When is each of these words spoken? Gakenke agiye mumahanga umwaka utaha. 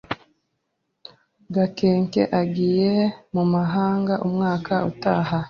Gakenke 1.55 2.21
agiye 2.41 2.91
mumahanga 3.33 4.13
umwaka 4.27 4.73
utaha. 4.91 5.37